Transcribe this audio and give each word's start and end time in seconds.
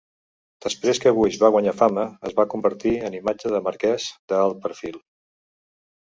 Després 0.65 0.99
que 1.01 1.11
Bush 1.17 1.35
va 1.41 1.49
guanyar 1.55 1.73
fama 1.81 2.05
es 2.29 2.33
va 2.39 2.45
convertir 2.53 2.93
en 3.09 3.17
imatge 3.17 3.51
de 3.57 3.61
marques 3.67 4.07
d'alt 4.33 4.57
perfil. 4.65 4.97